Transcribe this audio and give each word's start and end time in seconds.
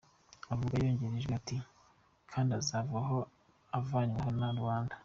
Avuga 0.53 0.73
yongereye 0.83 1.17
ijwi 1.19 1.33
ati: 1.39 1.57
kandi 2.31 2.51
azavaho, 2.59 3.17
avanyweho 3.77 4.29
na 4.39 4.49
rubanda. 4.59 4.95